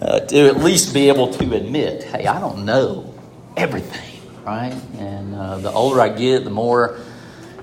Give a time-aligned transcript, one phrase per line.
[0.00, 3.14] uh, to at least be able to admit, hey, I don't know
[3.56, 4.74] everything, right?
[4.98, 6.98] And uh, the older I get, the more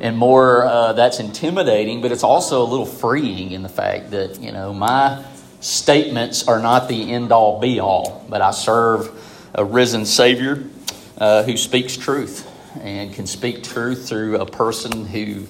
[0.01, 4.41] and more uh, that's intimidating, but it's also a little freeing in the fact that,
[4.41, 5.23] you know, my
[5.61, 9.09] statements are not the end all be all, but I serve
[9.53, 10.63] a risen Savior
[11.17, 15.47] uh, who speaks truth and can speak truth through a person who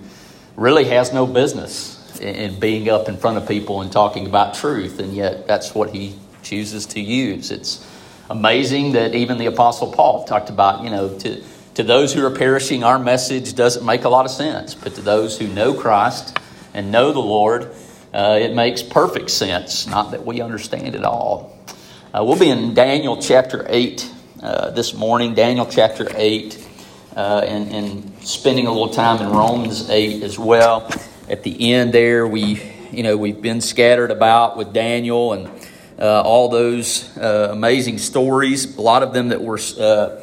[0.55, 4.99] really has no business in being up in front of people and talking about truth,
[4.99, 6.15] and yet that's what he
[6.45, 7.51] chooses to use.
[7.51, 7.85] It's
[8.29, 12.31] amazing that even the Apostle Paul talked about, you know, to, to those who are
[12.31, 16.37] perishing, our message doesn't make a lot of sense, but to those who know Christ
[16.73, 17.71] and know the Lord,
[18.13, 21.57] uh, it makes perfect sense, not that we understand it all.
[22.13, 26.65] Uh, we'll be in Daniel chapter 8 uh, this morning, Daniel chapter 8,
[27.15, 30.89] uh, and, and spending a little time in Romans 8 as well.
[31.27, 35.49] At the end there, we, you know, we've been scattered about with Daniel and
[35.99, 40.17] uh, all those uh, amazing stories, a lot of them that we're uh,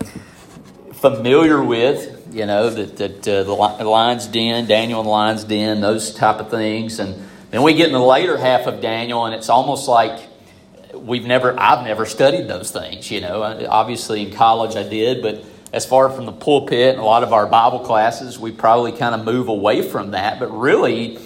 [0.95, 5.81] familiar with, you know, that, that uh, the lion's den, Daniel and the lion's den,
[5.81, 6.99] those type of things.
[6.99, 10.29] And then we get in the later half of Daniel, and it's almost like
[10.95, 13.43] we've never, I've never studied those things, you know.
[13.43, 17.33] Obviously, in college I did, but as far from the pulpit and a lot of
[17.33, 20.39] our Bible classes, we probably kind of move away from that.
[20.39, 21.19] But really,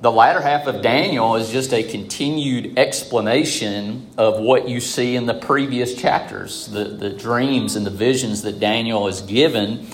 [0.00, 5.26] the latter half of Daniel is just a continued explanation of what you see in
[5.26, 9.86] the previous chapters, the, the dreams and the visions that Daniel is given.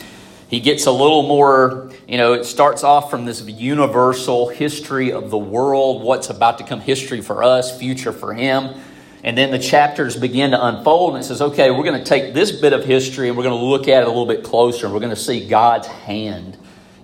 [0.49, 5.31] He gets a little more, you know, it starts off from this universal history of
[5.31, 8.81] the world, what's about to come history for us, future for him.
[9.25, 12.33] And then the chapters begin to unfold, and it says, okay, we're going to take
[12.33, 14.87] this bit of history and we're going to look at it a little bit closer,
[14.87, 16.57] and we're going to see God's hand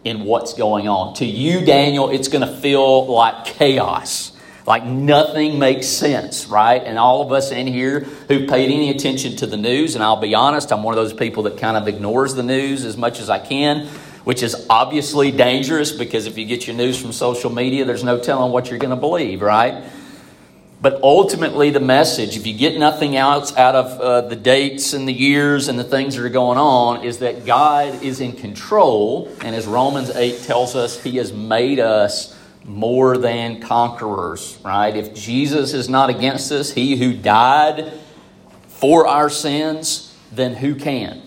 [0.05, 1.15] in what's going on.
[1.15, 4.33] To you, Daniel, it's going to feel like chaos,
[4.67, 6.83] like nothing makes sense, right?
[6.83, 10.21] And all of us in here who paid any attention to the news, and I'll
[10.21, 13.21] be honest, I'm one of those people that kind of ignores the news as much
[13.21, 13.87] as I can,
[14.25, 18.19] which is obviously dangerous because if you get your news from social media, there's no
[18.19, 19.85] telling what you're going to believe, right?
[20.83, 25.07] But ultimately, the message, if you get nothing else out of uh, the dates and
[25.07, 29.33] the years and the things that are going on, is that God is in control.
[29.43, 34.97] And as Romans 8 tells us, He has made us more than conquerors, right?
[34.97, 37.93] If Jesus is not against us, He who died
[38.67, 41.23] for our sins, then who can?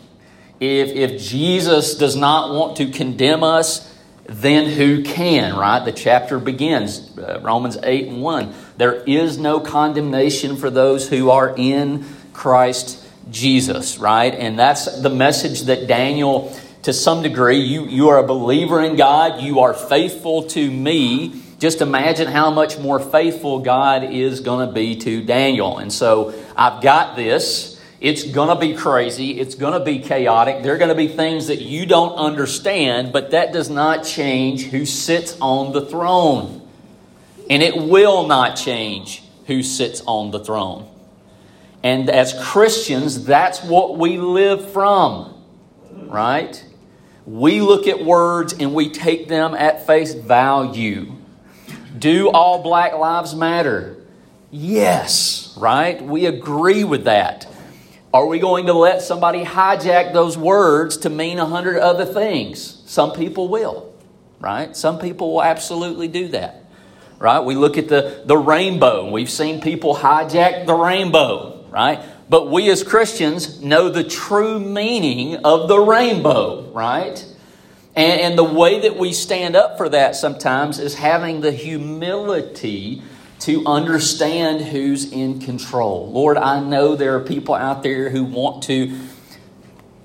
[0.59, 3.89] If, if Jesus does not want to condemn us,
[4.27, 5.85] then who can, right?
[5.85, 8.53] The chapter begins, uh, Romans 8 and 1.
[8.77, 14.33] There is no condemnation for those who are in Christ Jesus, right?
[14.33, 18.95] And that's the message that Daniel, to some degree, you, you are a believer in
[18.95, 21.41] God, you are faithful to me.
[21.57, 25.77] Just imagine how much more faithful God is going to be to Daniel.
[25.77, 27.81] And so I've got this.
[28.01, 29.39] It's going to be crazy.
[29.39, 30.61] It's going to be chaotic.
[30.61, 34.65] There are going to be things that you don't understand, but that does not change
[34.65, 36.64] who sits on the throne.
[37.49, 40.89] And it will not change who sits on the throne.
[41.83, 45.35] And as Christians, that's what we live from,
[46.07, 46.63] right?
[47.25, 51.13] We look at words and we take them at face value.
[51.97, 53.97] Do all black lives matter?
[54.49, 56.01] Yes, right?
[56.01, 57.47] We agree with that.
[58.11, 62.81] Are we going to let somebody hijack those words to mean a hundred other things?
[62.85, 63.93] Some people will,
[64.39, 64.75] right?
[64.75, 66.64] Some people will absolutely do that
[67.25, 67.39] right?
[67.39, 69.09] We look at the, the rainbow.
[69.09, 71.99] We've seen people hijack the rainbow, right?
[72.29, 77.25] But we as Christians know the true meaning of the rainbow, right?
[77.95, 83.01] And, and the way that we stand up for that sometimes is having the humility
[83.39, 86.11] to understand who's in control.
[86.11, 88.99] Lord, I know there are people out there who want to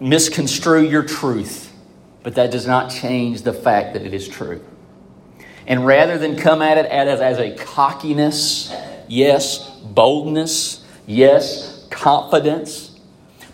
[0.00, 1.70] misconstrue your truth,
[2.22, 4.64] but that does not change the fact that it is true.
[5.70, 8.74] And rather than come at it as, as a cockiness,
[9.06, 12.98] yes, boldness, yes, confidence,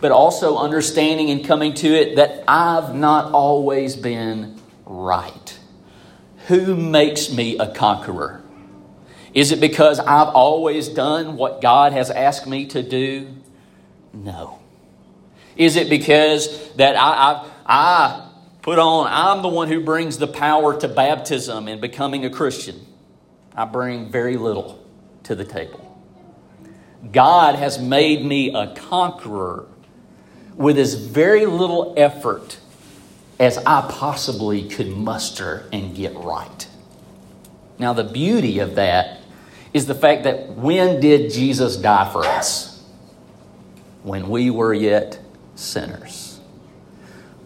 [0.01, 5.59] but also understanding and coming to it that I've not always been right.
[6.47, 8.41] Who makes me a conqueror?
[9.35, 13.27] Is it because I've always done what God has asked me to do?
[14.11, 14.57] No.
[15.55, 18.26] Is it because that I, I, I
[18.67, 22.85] put on, I'm the one who brings the power to baptism and becoming a Christian.
[23.55, 24.85] I bring very little
[25.23, 25.97] to the table.
[27.11, 29.67] God has made me a conqueror
[30.55, 32.59] with as very little effort
[33.39, 36.67] as I possibly could muster and get right.
[37.79, 39.21] Now, the beauty of that
[39.73, 42.67] is the fact that when did Jesus die for us?
[44.07, 45.19] when we were yet
[45.55, 46.26] sinners.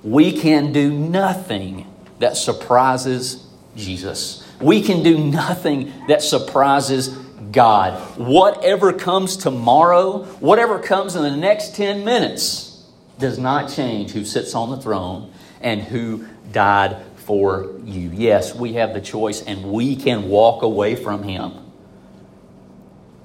[0.03, 1.87] We can do nothing
[2.19, 3.45] that surprises
[3.75, 4.47] Jesus.
[4.59, 7.09] We can do nothing that surprises
[7.51, 7.99] God.
[8.17, 12.71] Whatever comes tomorrow, whatever comes in the next 10 minutes,
[13.19, 15.31] does not change who sits on the throne
[15.61, 18.11] and who died for you.
[18.13, 21.53] Yes, we have the choice and we can walk away from Him.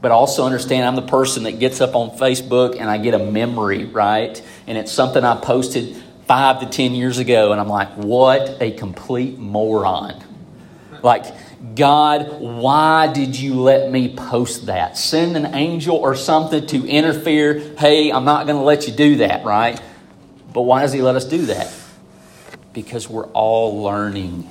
[0.01, 3.19] But also understand I'm the person that gets up on Facebook and I get a
[3.19, 4.41] memory, right?
[4.67, 8.73] And it's something I posted five to 10 years ago, and I'm like, what a
[8.73, 10.23] complete moron.
[11.03, 11.25] Like,
[11.77, 14.99] God, why did you let me post that?
[14.99, 17.75] Send an angel or something to interfere.
[17.79, 19.81] Hey, I'm not going to let you do that, right?
[20.53, 21.73] But why does He let us do that?
[22.73, 24.49] Because we're all learning,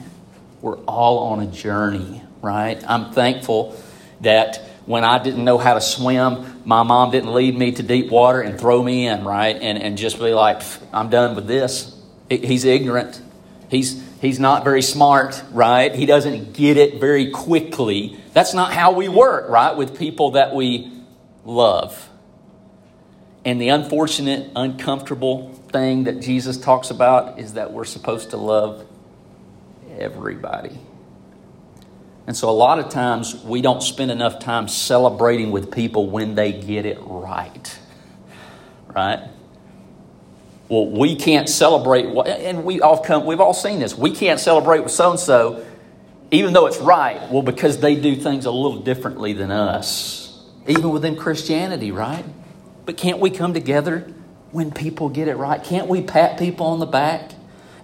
[0.62, 2.81] we're all on a journey, right?
[2.88, 3.80] I'm thankful
[4.22, 8.12] that when I didn't know how to swim, my mom didn't lead me to deep
[8.12, 9.56] water and throw me in, right?
[9.60, 10.62] And, and just be like,
[10.94, 11.96] I'm done with this.
[12.30, 13.22] He's ignorant.
[13.70, 15.94] He's, he's not very smart, right?
[15.94, 18.20] He doesn't get it very quickly.
[18.34, 19.76] That's not how we work, right?
[19.76, 20.92] With people that we
[21.46, 22.10] love.
[23.44, 28.86] And the unfortunate, uncomfortable thing that Jesus talks about is that we're supposed to love
[29.98, 30.80] everybody.
[32.27, 36.33] And so, a lot of times, we don't spend enough time celebrating with people when
[36.33, 37.80] they get it right.
[38.88, 39.19] Right?
[40.68, 43.95] Well, we can't celebrate, and we all come, we've all seen this.
[43.95, 45.63] We can't celebrate with so and so,
[46.31, 47.30] even though it's right.
[47.31, 52.25] Well, because they do things a little differently than us, even within Christianity, right?
[52.86, 54.12] But can't we come together
[54.51, 55.63] when people get it right?
[55.63, 57.35] Can't we pat people on the back?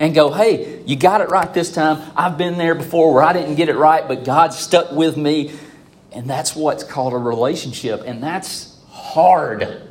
[0.02, 2.12] And go, hey, you got it right this time.
[2.16, 5.54] I've been there before where I didn't get it right, but God stuck with me.
[6.12, 8.02] And that's what's called a relationship.
[8.08, 9.84] And that's hard,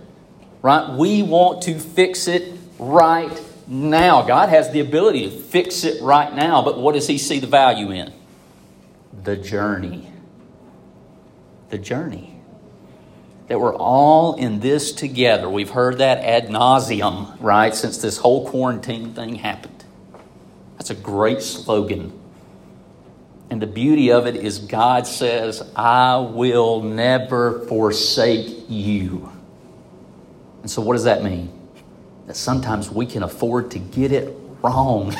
[0.62, 0.98] right?
[0.98, 3.30] We want to fix it right
[3.68, 4.22] now.
[4.22, 7.46] God has the ability to fix it right now, but what does He see the
[7.46, 8.12] value in?
[9.22, 10.12] The journey.
[11.68, 12.36] The journey.
[13.46, 15.48] That we're all in this together.
[15.48, 19.69] We've heard that ad nauseum, right, since this whole quarantine thing happened.
[20.80, 22.10] That's a great slogan.
[23.50, 29.30] And the beauty of it is, God says, I will never forsake you.
[30.62, 31.52] And so, what does that mean?
[32.26, 35.14] That sometimes we can afford to get it wrong.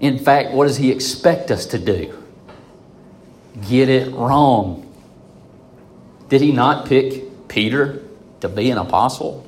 [0.00, 2.20] In fact, what does He expect us to do?
[3.68, 4.92] Get it wrong.
[6.28, 8.02] Did He not pick Peter
[8.40, 9.46] to be an apostle?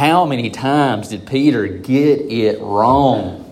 [0.00, 3.44] How many times did Peter get it wrong?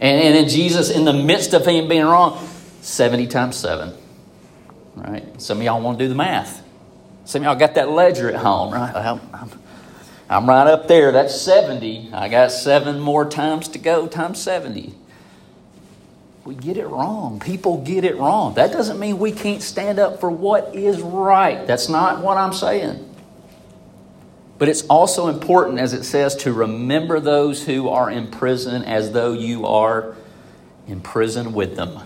[0.00, 2.48] And, and then Jesus, in the midst of him being wrong,
[2.80, 3.92] 70 times 7.
[4.96, 5.38] Right?
[5.38, 6.64] Some of y'all want to do the math.
[7.26, 8.94] Some of y'all got that ledger at home, right?
[8.96, 9.50] I'm, I'm,
[10.30, 11.12] I'm right up there.
[11.12, 12.08] That's 70.
[12.14, 14.94] I got seven more times to go, times 70.
[16.46, 17.38] We get it wrong.
[17.38, 18.54] People get it wrong.
[18.54, 21.66] That doesn't mean we can't stand up for what is right.
[21.66, 23.07] That's not what I'm saying.
[24.58, 29.12] But it's also important, as it says, to remember those who are in prison as
[29.12, 30.16] though you are
[30.88, 32.00] in prison with them.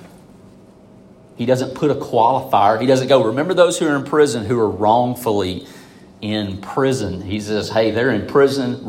[1.36, 2.78] He doesn't put a qualifier.
[2.80, 5.66] He doesn't go, remember those who are in prison who are wrongfully
[6.20, 7.22] in prison.
[7.22, 8.84] He says, hey, they're in prison.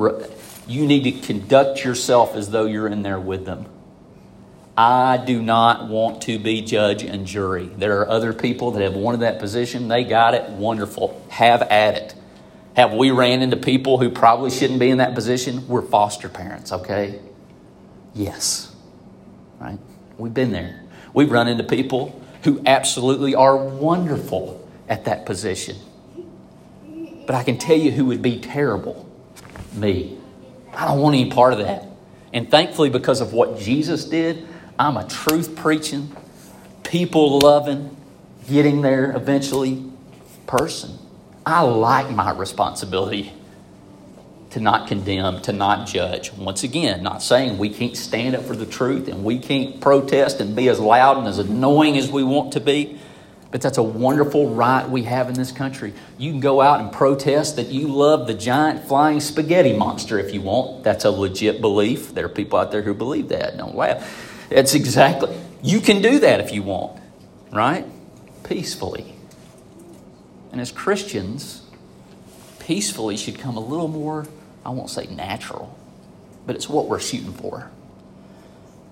[0.67, 3.65] You need to conduct yourself as though you're in there with them.
[4.77, 7.67] I do not want to be judge and jury.
[7.67, 9.87] There are other people that have wanted that position.
[9.87, 10.49] They got it.
[10.49, 11.25] Wonderful.
[11.29, 12.15] Have at it.
[12.75, 15.67] Have we ran into people who probably shouldn't be in that position?
[15.67, 17.19] We're foster parents, okay?
[18.15, 18.75] Yes.
[19.59, 19.79] Right?
[20.17, 20.81] We've been there.
[21.13, 25.77] We've run into people who absolutely are wonderful at that position.
[27.25, 29.09] But I can tell you who would be terrible
[29.73, 30.17] me.
[30.73, 31.85] I don't want any part of that.
[32.33, 36.15] And thankfully, because of what Jesus did, I'm a truth preaching,
[36.83, 37.95] people loving,
[38.49, 39.83] getting there eventually
[40.47, 40.97] person.
[41.45, 43.33] I like my responsibility
[44.51, 46.31] to not condemn, to not judge.
[46.33, 50.39] Once again, not saying we can't stand up for the truth and we can't protest
[50.39, 52.99] and be as loud and as annoying as we want to be,
[53.49, 55.93] but that's a wonderful right we have in this country.
[56.19, 60.33] You can go out and protest that you love the giant flying spaghetti monster if
[60.33, 60.83] you want.
[60.83, 62.13] That's a legit belief.
[62.13, 63.57] There are people out there who believe that.
[63.57, 64.47] Don't laugh.
[64.51, 66.99] It's exactly, you can do that if you want,
[67.51, 67.85] right?
[68.43, 69.12] Peacefully.
[70.53, 71.63] And as Christians,
[72.59, 74.27] peacefully should come a little more,
[74.63, 75.75] I won't say natural,
[76.45, 77.71] but it's what we're shooting for.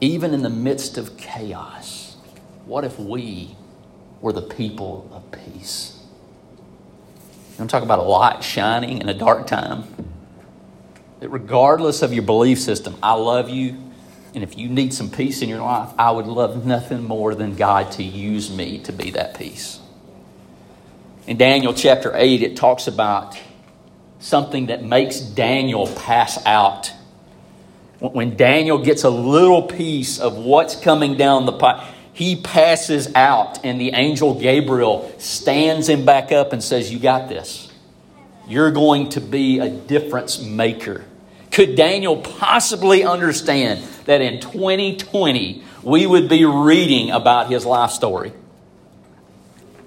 [0.01, 2.17] Even in the midst of chaos,
[2.65, 3.55] what if we
[4.21, 5.99] were the people of peace?
[7.59, 9.83] I'm talking about a light shining in a dark time.
[11.19, 13.77] That regardless of your belief system, I love you.
[14.33, 17.55] And if you need some peace in your life, I would love nothing more than
[17.55, 19.80] God to use me to be that peace.
[21.27, 23.37] In Daniel chapter 8, it talks about
[24.19, 26.91] something that makes Daniel pass out.
[27.99, 33.63] When Daniel gets a little piece of what's coming down the pipe, he passes out,
[33.63, 37.71] and the angel Gabriel stands him back up and says, You got this.
[38.47, 41.05] You're going to be a difference maker.
[41.51, 48.33] Could Daniel possibly understand that in 2020 we would be reading about his life story?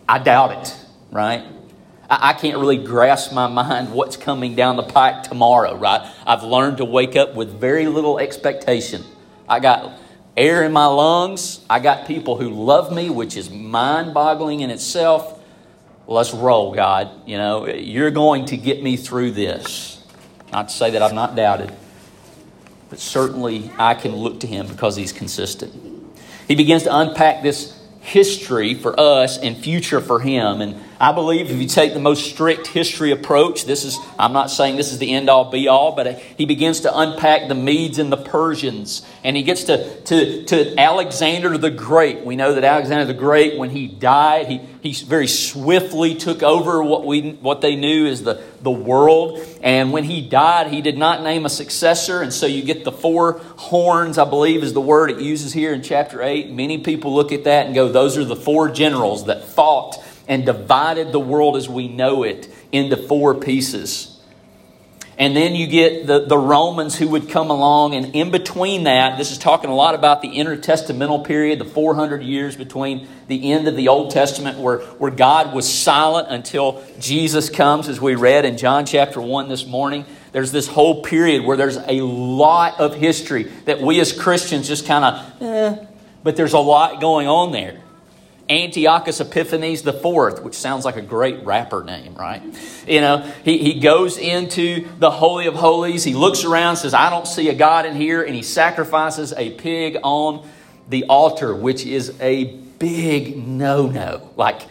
[0.09, 0.84] I doubt it,
[1.14, 1.44] right?
[2.11, 6.12] I can't really grasp my mind what's coming down the pike tomorrow, right?
[6.26, 9.04] I've learned to wake up with very little expectation.
[9.49, 9.99] I got
[10.37, 11.64] air in my lungs.
[11.71, 15.40] I got people who love me, which is mind boggling in itself.
[16.06, 17.11] Let's roll, God.
[17.26, 20.04] You know, you're going to get me through this.
[20.52, 21.73] Not to say that I've not doubted,
[22.90, 25.73] but certainly I can look to Him because He's consistent.
[26.49, 30.61] He begins to unpack this history for us and future for Him.
[30.61, 34.51] And I believe if you take the most strict history approach, this is, I'm not
[34.51, 37.55] saying this is the end all be all, but uh, he begins to unpack the
[37.55, 39.05] Medes and the Persians.
[39.25, 42.25] And he gets to, to, to Alexander the Great.
[42.25, 46.83] We know that Alexander the Great, when he died, he, he very swiftly took over
[46.83, 49.41] what, we, what they knew as the, the world.
[49.63, 52.23] And when he died, he did not name a successor.
[52.23, 55.73] And so you get the four horns, I believe is the word it uses here
[55.73, 56.51] in chapter 8.
[56.51, 60.47] Many people look at that and go, those are the four generals that fought and
[60.47, 64.14] divided the world as we know it into four pieces.
[65.16, 69.16] And then you get the, the Romans who would come along, and in between that,
[69.16, 73.69] this is talking a lot about the intertestamental period, the 400 years between the end
[73.69, 78.45] of the Old Testament, where, where God was silent until Jesus comes, as we read
[78.45, 80.04] in John chapter 1 this morning.
[80.33, 84.85] There's this whole period where there's a lot of history that we as Christians just
[84.85, 85.87] kind of, eh,
[86.25, 87.84] but there's a lot going on there.
[88.49, 92.43] Antiochus Epiphanes the fourth, which sounds like a great rapper name, right?
[92.87, 96.05] You know, he, he goes into the Holy of Holies.
[96.05, 99.53] He looks around, says, I don't see a God in here, and he sacrifices a
[99.53, 100.47] pig on
[100.91, 102.45] the altar, which is a
[102.79, 104.31] big no no.
[104.37, 104.63] Like,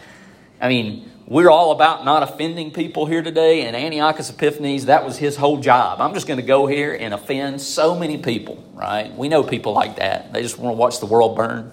[0.60, 5.16] I mean, we're all about not offending people here today, and Antiochus Epiphanes, that was
[5.16, 6.00] his whole job.
[6.00, 9.12] I'm just going to go here and offend so many people, right?
[9.16, 10.32] We know people like that.
[10.32, 11.72] They just want to watch the world burn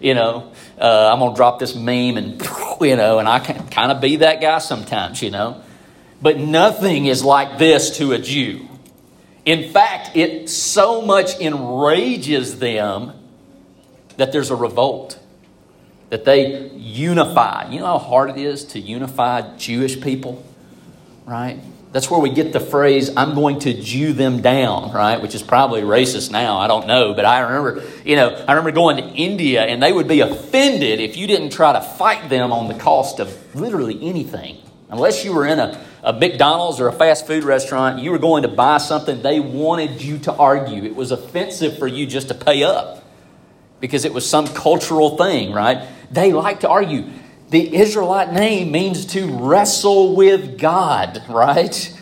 [0.00, 2.42] you know, uh, I'm going to drop this meme and,
[2.80, 5.62] you know, and I can kind of be that guy sometimes, you know.
[6.22, 8.66] But nothing is like this to a Jew.
[9.44, 13.12] In fact, it so much enrages them
[14.16, 15.18] that there's a revolt,
[16.10, 17.70] that they unify.
[17.70, 20.44] You know how hard it is to unify Jewish people,
[21.24, 21.58] right?
[21.92, 25.20] That's where we get the phrase, I'm going to Jew them down, right?
[25.20, 26.58] Which is probably racist now.
[26.58, 27.14] I don't know.
[27.14, 31.00] But I remember, you know, I remember going to India and they would be offended
[31.00, 34.58] if you didn't try to fight them on the cost of literally anything.
[34.88, 38.42] Unless you were in a, a McDonald's or a fast food restaurant, you were going
[38.42, 40.84] to buy something, they wanted you to argue.
[40.84, 43.04] It was offensive for you just to pay up
[43.80, 45.88] because it was some cultural thing, right?
[46.12, 47.04] They like to argue
[47.50, 51.98] the Israelite name means to wrestle with God, right?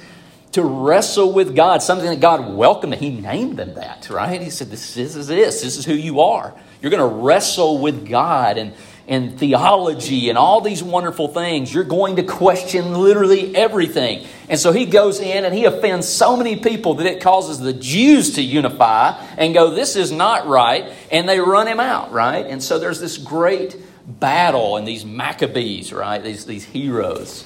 [0.52, 2.94] To wrestle with God, something that God welcomed.
[2.96, 4.42] He named them that, right?
[4.42, 5.62] He said, This is this.
[5.62, 6.54] This is who you are.
[6.82, 8.74] You're going to wrestle with God and,
[9.08, 11.72] and theology and all these wonderful things.
[11.72, 14.26] You're going to question literally everything.
[14.50, 17.72] And so he goes in and he offends so many people that it causes the
[17.72, 20.92] Jews to unify and go, This is not right.
[21.10, 22.44] And they run him out, right?
[22.44, 23.76] And so there's this great
[24.08, 26.22] battle and these Maccabees, right?
[26.22, 27.44] These, these heroes.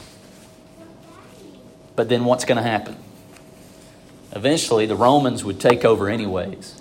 [1.96, 2.96] But then what's going to happen?
[4.34, 6.80] Eventually, the Romans would take over, anyways.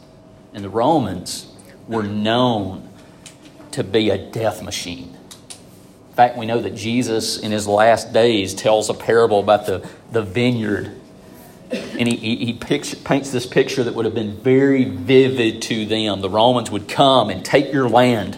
[0.53, 1.51] And the Romans
[1.87, 2.87] were known
[3.71, 5.17] to be a death machine.
[6.09, 9.87] In fact, we know that Jesus, in his last days, tells a parable about the,
[10.11, 10.95] the vineyard.
[11.71, 16.21] And he, he, he paints this picture that would have been very vivid to them.
[16.21, 18.37] The Romans would come and take your land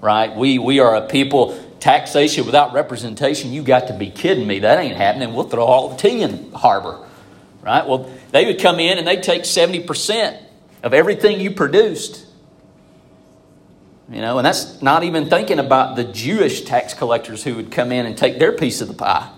[0.00, 0.34] right?
[0.34, 4.60] We, we are a people, taxation without representation, you got to be kidding me.
[4.60, 5.34] That ain't happening.
[5.34, 7.06] We'll throw all the tea in the harbor,
[7.62, 7.86] right?
[7.86, 10.40] Well, they would come in and they'd take 70%
[10.82, 12.26] of everything you produced.
[14.10, 17.92] You know, and that's not even thinking about the Jewish tax collectors who would come
[17.92, 19.30] in and take their piece of the pie.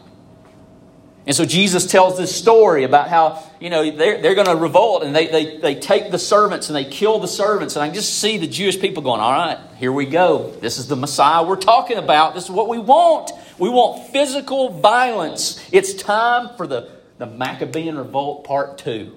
[1.25, 5.05] And so Jesus tells this story about how, you know, they're, they're going to revolt
[5.05, 7.77] and they, they, they take the servants and they kill the servants.
[7.77, 10.51] And I just see the Jewish people going, all right, here we go.
[10.61, 12.35] This is the Messiah we're talking about.
[12.35, 13.31] This is what we want.
[13.57, 15.65] We want physical violence.
[15.71, 19.17] It's time for the, the Maccabean revolt part two.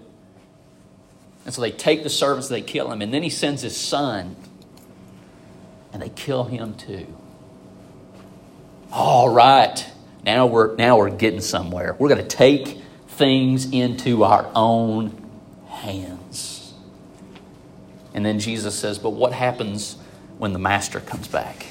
[1.46, 3.02] And so they take the servants, they kill him.
[3.02, 4.36] And then he sends his son
[5.92, 7.08] and they kill him too.
[8.92, 9.90] All right.
[10.26, 11.96] Now we're, now we're getting somewhere.
[12.00, 12.80] We're going to take
[13.10, 15.30] things into our own
[15.68, 16.74] hands.
[18.16, 19.98] And then Jesus says, But what happens
[20.40, 21.68] when the master comes back?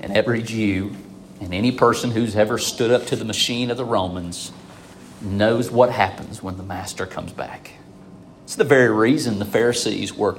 [0.00, 0.96] And every Jew
[1.40, 4.50] and any person who's ever stood up to the machine of the Romans
[5.20, 7.74] knows what happens when the master comes back.
[8.42, 10.36] It's the very reason the Pharisees were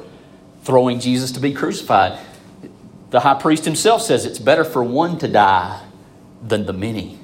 [0.63, 2.19] throwing Jesus to be crucified.
[3.11, 5.81] The high priest himself says it's better for one to die
[6.43, 7.17] than the many.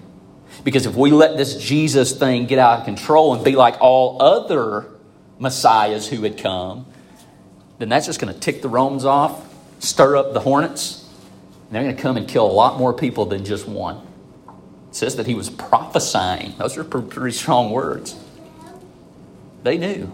[0.64, 4.22] Because if we let this Jesus thing get out of control and be like all
[4.22, 4.88] other
[5.38, 6.86] messiahs who had come,
[7.78, 9.46] then that's just going to tick the Romans off,
[9.80, 11.08] stir up the hornets,
[11.68, 14.06] and they're going to come and kill a lot more people than just one.
[14.90, 16.56] It says that he was prophesying.
[16.58, 18.16] Those are pretty strong words.
[19.64, 20.14] They knew.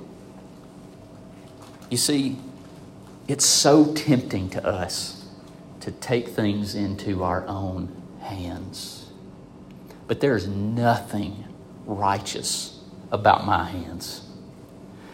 [1.90, 2.38] You see,
[3.28, 5.26] it's so tempting to us
[5.80, 7.90] to take things into our own
[8.26, 9.10] hands.
[10.08, 11.46] But there's nothing
[11.86, 12.80] righteous
[13.12, 14.22] about my hands.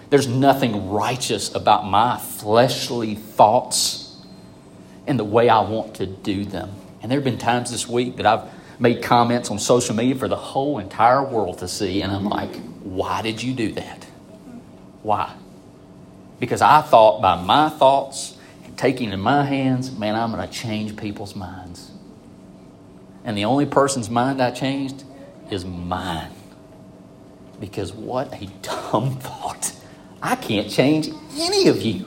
[0.10, 4.18] There's nothing righteous about my fleshly thoughts
[5.08, 6.72] and the way I want to do them.
[7.02, 8.50] And there have been times this week that I've
[8.80, 12.56] made comments on social media for the whole entire world to see, and I'm like,
[12.82, 14.06] why did you do that?
[15.04, 15.34] Why?
[16.40, 20.54] Because I thought by my thoughts and taking in my hands, man, I'm going to
[20.54, 21.91] change people's minds.
[23.24, 25.04] And the only person's mind I changed
[25.50, 26.32] is mine.
[27.60, 29.74] Because what a dumb thought.
[30.22, 32.06] I can't change any of you.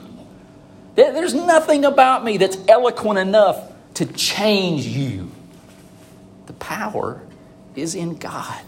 [0.95, 5.29] There's nothing about me that's eloquent enough to change you.
[6.45, 7.21] The power
[7.75, 8.61] is in God.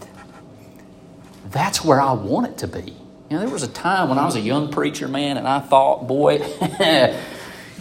[1.50, 2.94] That's where I want it to be.
[3.30, 5.60] You know, there was a time when I was a young preacher, man, and I
[5.60, 6.38] thought, boy,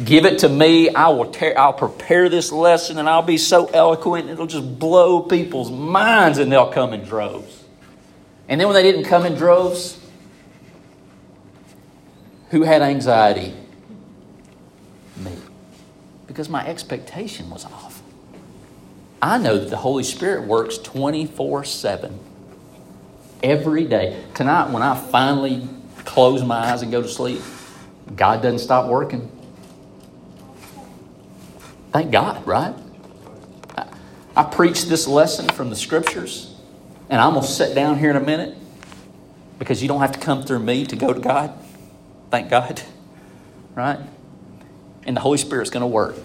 [0.03, 0.89] Give it to me.
[0.89, 5.21] I will tear, I'll prepare this lesson and I'll be so eloquent it'll just blow
[5.21, 7.63] people's minds and they'll come in droves.
[8.47, 9.99] And then when they didn't come in droves,
[12.49, 13.53] who had anxiety?
[15.17, 15.33] Me.
[16.27, 18.01] Because my expectation was off.
[19.21, 22.19] I know that the Holy Spirit works 24 7
[23.41, 24.23] every day.
[24.35, 25.67] Tonight, when I finally
[26.05, 27.41] close my eyes and go to sleep,
[28.15, 29.31] God doesn't stop working.
[31.97, 32.75] Thank God, right?
[33.75, 33.87] I,
[34.35, 36.53] I preached this lesson from the scriptures,
[37.09, 38.55] and I'm going to sit down here in a minute
[39.57, 41.57] because you don't have to come through me to go to God.
[42.29, 42.83] Thank God,
[43.73, 43.97] right?
[45.07, 46.15] And the Holy Spirit's going to work.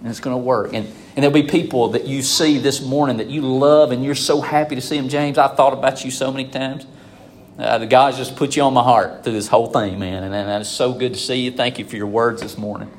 [0.00, 0.72] And it's going to work.
[0.74, 4.16] And, and there'll be people that you see this morning that you love and you're
[4.16, 5.08] so happy to see them.
[5.08, 6.86] James, I thought about you so many times.
[7.56, 10.24] Uh, the God's just put you on my heart through this whole thing, man.
[10.24, 11.52] And, and it's so good to see you.
[11.52, 12.90] Thank you for your words this morning.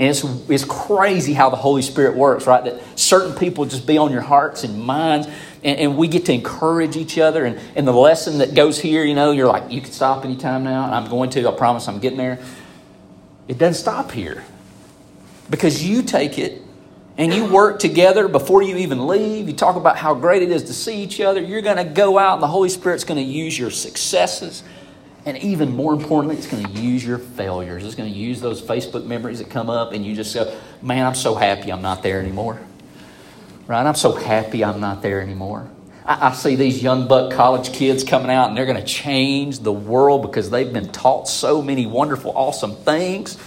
[0.00, 2.64] And it's, it's crazy how the Holy Spirit works, right?
[2.64, 5.26] That certain people just be on your hearts and minds,
[5.62, 7.44] and, and we get to encourage each other.
[7.44, 10.64] And, and the lesson that goes here, you know, you're like, you can stop anytime
[10.64, 10.86] now.
[10.86, 12.38] And I'm going to, I promise I'm getting there.
[13.46, 14.42] It doesn't stop here
[15.50, 16.62] because you take it
[17.18, 19.48] and you work together before you even leave.
[19.48, 21.42] You talk about how great it is to see each other.
[21.42, 24.62] You're going to go out, and the Holy Spirit's going to use your successes
[25.26, 27.84] and even more importantly, it's going to use your failures.
[27.84, 31.06] It's going to use those Facebook memories that come up, and you just go, Man,
[31.06, 32.60] I'm so happy I'm not there anymore.
[33.66, 33.86] Right?
[33.86, 35.70] I'm so happy I'm not there anymore.
[36.04, 39.60] I, I see these young buck college kids coming out, and they're going to change
[39.60, 43.38] the world because they've been taught so many wonderful, awesome things.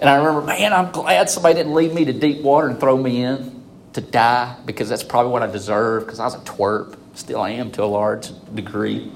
[0.00, 2.96] And I remember, man, I'm glad somebody didn't leave me to deep water and throw
[2.96, 6.96] me in to die because that's probably what I deserve because I was a twerp.
[7.14, 9.10] Still I am to a large degree,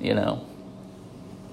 [0.00, 0.47] you know.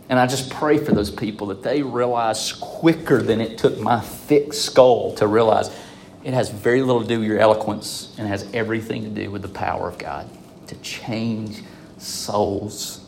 [0.07, 3.99] And I just pray for those people that they realize quicker than it took my
[3.99, 5.75] thick skull to realize
[6.23, 9.41] it has very little to do with your eloquence and has everything to do with
[9.41, 10.29] the power of God
[10.67, 11.63] to change
[11.97, 13.01] souls.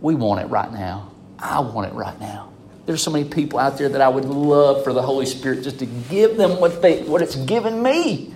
[0.00, 1.10] We want it right now.
[1.38, 2.52] I want it right now.
[2.86, 5.80] There's so many people out there that I would love for the Holy Spirit just
[5.80, 8.32] to give them what they what it's given me.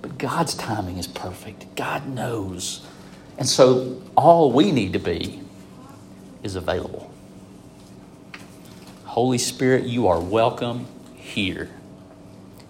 [0.00, 1.76] But God's timing is perfect.
[1.76, 2.84] God knows.
[3.36, 5.42] And so all we need to be
[6.42, 7.10] is available.
[9.04, 11.70] Holy Spirit, you are welcome here.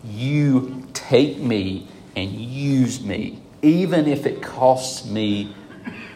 [0.05, 5.55] You take me and use me even if it costs me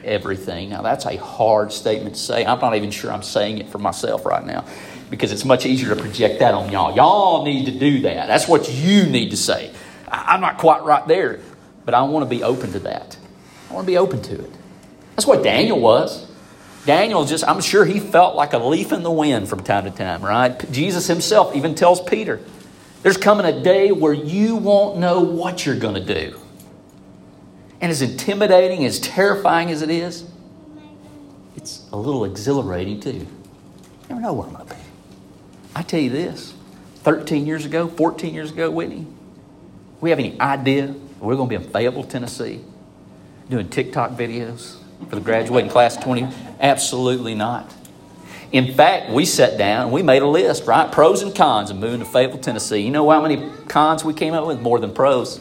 [0.05, 0.71] everything.
[0.71, 2.45] Now, that's a hard statement to say.
[2.45, 4.65] I'm not even sure I'm saying it for myself right now
[5.11, 6.95] because it's much easier to project that on y'all.
[6.95, 8.27] Y'all need to do that.
[8.27, 9.73] That's what you need to say.
[10.09, 11.41] I'm not quite right there,
[11.85, 13.17] but I want to be open to that.
[13.71, 14.51] I want to be open to it.
[15.17, 16.27] That's what Daniel was.
[16.85, 19.91] Daniel just, I'm sure he felt like a leaf in the wind from time to
[19.91, 20.71] time, right?
[20.73, 22.41] Jesus himself even tells Peter,
[23.03, 26.39] there's coming a day where you won't know what you're going to do.
[27.81, 30.25] And as intimidating, as terrifying as it is,
[31.57, 33.13] it's a little exhilarating too.
[33.13, 33.29] You
[34.09, 34.81] never know where I'm going to be.
[35.75, 36.55] I tell you this
[36.97, 39.07] 13 years ago, 14 years ago, Whitney,
[40.01, 42.61] we have any idea we're going to be in Fayetteville, Tennessee,
[43.49, 46.29] doing TikTok videos for the graduating class of 20?
[46.61, 47.73] Absolutely not.
[48.53, 50.93] In fact, we sat down and we made a list, right?
[50.93, 52.81] Pros and cons of moving to Fayetteville, Tennessee.
[52.81, 54.61] You know how many cons we came up with?
[54.61, 55.41] More than pros.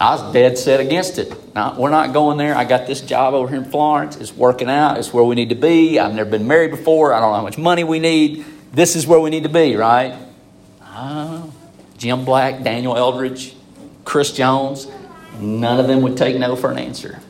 [0.00, 1.32] I was dead set against it.
[1.76, 2.56] we're not going there.
[2.56, 4.16] I got this job over here in Florence.
[4.16, 4.98] It's working out.
[4.98, 5.98] It's where we need to be.
[5.98, 7.12] I've never been married before.
[7.12, 8.44] I don't know how much money we need.
[8.72, 10.16] This is where we need to be, right?
[10.82, 11.46] Uh,
[11.96, 13.56] Jim Black, Daniel Eldridge,
[14.04, 14.86] Chris Jones,
[15.40, 17.20] none of them would take no for an answer.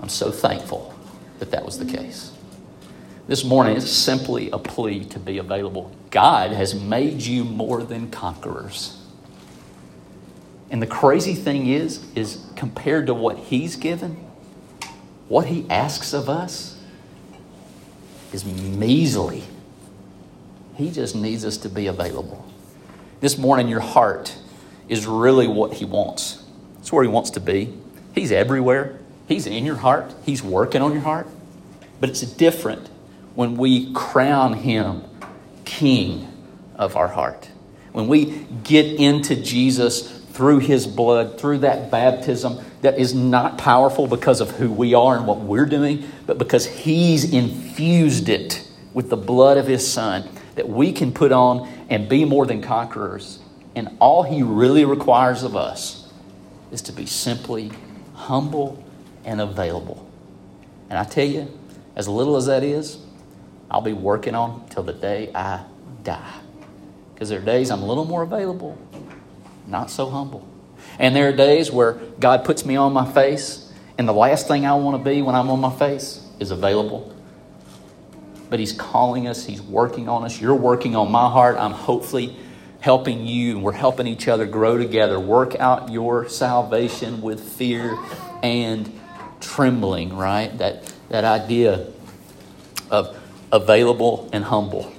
[0.00, 0.94] I'm so thankful
[1.38, 2.32] that that was the case.
[3.26, 5.92] This morning is simply a plea to be available.
[6.10, 9.00] God has made you more than conquerors.
[10.70, 14.16] And the crazy thing is, is compared to what he's given,
[15.28, 16.76] what he asks of us
[18.32, 19.44] is measly.
[20.76, 22.44] He just needs us to be available.
[23.20, 24.34] This morning, your heart
[24.88, 26.42] is really what he wants.
[26.78, 27.74] It's where he wants to be.
[28.14, 28.98] He's everywhere.
[29.30, 30.12] He's in your heart.
[30.26, 31.28] He's working on your heart.
[32.00, 32.88] But it's different
[33.36, 35.04] when we crown him
[35.64, 36.26] king
[36.74, 37.48] of our heart.
[37.92, 44.08] When we get into Jesus through his blood, through that baptism that is not powerful
[44.08, 49.10] because of who we are and what we're doing, but because he's infused it with
[49.10, 53.38] the blood of his son that we can put on and be more than conquerors.
[53.76, 56.12] And all he really requires of us
[56.72, 57.70] is to be simply
[58.14, 58.84] humble
[59.24, 60.06] and available.
[60.88, 61.48] And I tell you,
[61.96, 62.98] as little as that is,
[63.70, 65.64] I'll be working on till the day I
[66.02, 66.40] die.
[67.14, 68.78] Because there are days I'm a little more available,
[69.66, 70.46] not so humble.
[70.98, 74.66] And there are days where God puts me on my face, and the last thing
[74.66, 77.14] I want to be when I'm on my face is available.
[78.48, 80.40] But He's calling us, He's working on us.
[80.40, 81.56] You're working on my heart.
[81.58, 82.36] I'm hopefully
[82.80, 85.20] helping you, and we're helping each other grow together.
[85.20, 87.96] Work out your salvation with fear
[88.42, 88.99] and
[89.40, 90.56] trembling, right?
[90.58, 91.86] That, that idea
[92.90, 93.16] of
[93.52, 94.92] available and humble,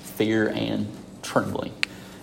[0.00, 0.88] fear and
[1.22, 1.72] trembling.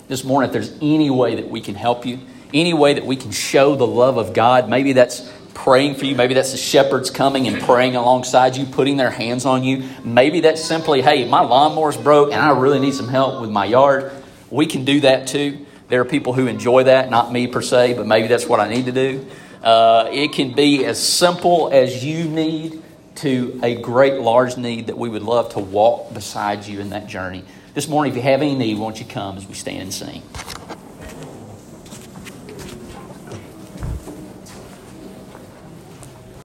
[0.08, 2.18] This morning, if there's any way that we can help you,
[2.52, 6.16] any way that we can show the love of God, maybe that's praying for you.
[6.16, 9.88] Maybe that's the shepherds coming and praying alongside you, putting their hands on you.
[10.04, 13.64] Maybe that's simply, hey, my lawnmower's broke and I really need some help with my
[13.64, 14.12] yard.
[14.50, 15.66] We can do that too.
[15.88, 18.68] There are people who enjoy that, not me per se, but maybe that's what I
[18.68, 19.26] need to do.
[19.62, 22.82] Uh, it can be as simple as you need
[23.14, 27.06] to a great large need that we would love to walk beside you in that
[27.06, 27.44] journey.
[27.74, 30.22] This morning, if you have any need, won't you come as we stand and sing?